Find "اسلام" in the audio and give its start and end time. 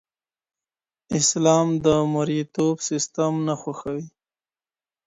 1.19-1.67